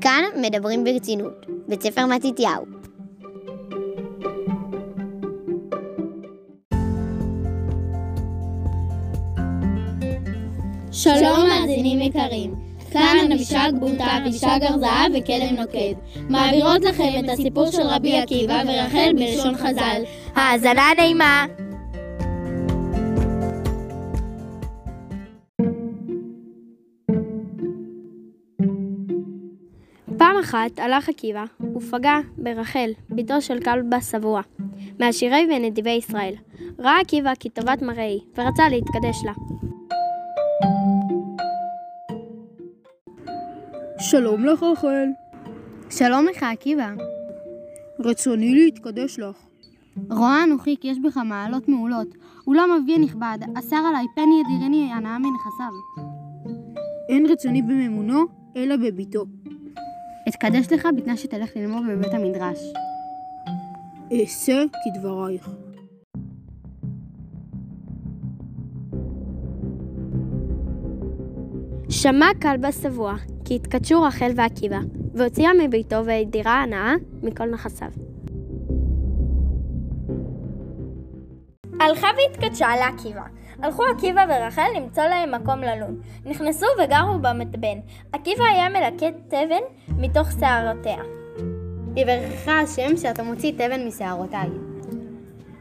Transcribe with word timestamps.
כאן 0.00 0.24
מדברים 0.36 0.84
ברצינות, 0.84 1.46
בית 1.68 1.82
ספר 1.82 2.06
מתתיהו. 2.06 2.64
שלום 10.92 11.48
מאזינים 11.48 12.00
יקרים, 12.00 12.54
כאן 12.92 13.32
אבישג 13.32 13.70
בוטה, 13.80 14.18
אבישג 14.22 14.58
ארזהב 14.62 15.12
וכלם 15.14 15.56
נוקד. 15.56 15.94
מעבירות 16.28 16.84
לכם 16.84 17.12
את 17.24 17.28
הסיפור 17.28 17.70
של 17.70 17.82
רבי 17.82 18.18
עקיבא 18.18 18.62
ורחל 18.68 19.12
בלשון 19.16 19.56
חז"ל. 19.56 20.02
האזנה 20.34 20.88
נעימה. 20.96 21.46
אחת 30.40 30.78
הלך 30.78 31.08
עקיבא 31.08 31.44
ופגע 31.76 32.18
ברחל, 32.38 32.90
בתו 33.10 33.40
של 33.40 33.60
כלבא 33.60 34.00
שבוע, 34.00 34.40
מעשירי 35.00 35.46
ונדיבי 35.50 35.90
ישראל. 35.90 36.34
ראה 36.78 37.00
עקיבא 37.00 37.34
כי 37.34 37.48
טובת 37.48 37.82
מראה 37.82 38.04
היא, 38.04 38.20
ורצה 38.38 38.68
להתקדש 38.68 39.24
לה. 39.24 39.32
שלום 43.98 44.44
לך, 44.44 44.62
רחל. 44.62 45.06
שלום 45.90 46.26
לך, 46.30 46.42
עקיבא. 46.42 46.90
רצוני 47.98 48.54
להתקדש 48.54 49.18
לך. 49.18 49.36
רואה 50.10 50.44
אנוכי 50.44 50.76
כי 50.80 50.88
יש 50.88 50.98
בך 50.98 51.16
מעלות 51.16 51.68
מעולות, 51.68 52.08
אולם 52.46 52.68
אבי 52.70 52.94
הנכבד, 52.94 53.38
אסר 53.58 53.76
עלי 53.76 54.06
פן 54.14 54.28
ידירני 54.40 54.92
הנאה 54.92 55.18
מנכסיו. 55.18 55.72
אין 57.08 57.26
רצוני 57.26 57.62
בממונו, 57.62 58.24
אלא 58.56 58.76
בביתו. 58.76 59.24
אתקדש 60.28 60.72
לך 60.72 60.88
בתנאי 60.96 61.16
שתלך 61.16 61.56
ללמוד 61.56 61.82
בבית 61.90 62.14
המדרש. 62.14 62.58
אעשה 64.12 64.62
כדברייך. 64.84 65.50
שמע 71.88 72.26
כלבא 72.42 72.70
שבוע, 72.70 73.14
כי 73.44 73.54
התקדשו 73.54 74.02
רחל 74.02 74.30
ועקיבא, 74.36 74.78
והוציאה 75.14 75.50
מביתו 75.58 76.04
והדירה 76.04 76.62
הנאה 76.62 76.94
מכל 77.22 77.50
נכסיו. 77.50 77.90
הלכה 81.80 82.08
והתקדשה 82.16 82.68
לעקיבא. 82.76 83.39
הלכו 83.62 83.82
עקיבא 83.96 84.24
ורחל 84.28 84.66
למצוא 84.76 85.02
להם 85.02 85.34
מקום 85.34 85.60
ללון. 85.60 86.00
נכנסו 86.24 86.66
וגרו 86.78 87.18
במתבן. 87.20 87.78
עקיבא 88.12 88.44
היה 88.44 88.68
מלקט 88.68 89.14
תבן 89.28 89.62
מתוך 89.98 90.28
שערותיה. 90.40 91.02
יברכך 91.96 92.48
השם 92.48 92.96
שאתה 92.96 93.22
מוציא 93.22 93.52
תבן 93.52 93.86
משערותיי. 93.86 94.48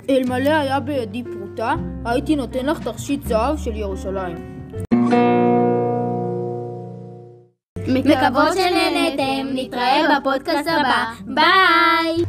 אלמלא 0.10 0.50
היה 0.50 0.80
בידי 0.80 1.24
פרוטה, 1.24 1.76
הייתי 2.06 2.36
נותן 2.36 2.66
לך 2.66 2.88
תכשיט 2.88 3.24
זהב 3.24 3.58
של 3.58 3.76
ירושלים. 3.76 4.60
מקוות 7.88 8.54
שנהנתם, 8.54 9.48
נתראה 9.54 10.20
בפודקאסט 10.20 10.68
הבא. 10.68 11.06
ביי! 11.26 12.26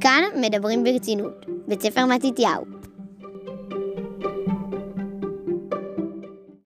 כאן 0.00 0.22
מדברים 0.36 0.84
ברצינות, 0.84 1.46
בית 1.68 1.82
ספר 1.82 2.06
מתתיהו. 2.06 2.77